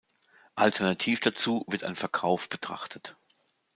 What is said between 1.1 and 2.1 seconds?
dazu wird ein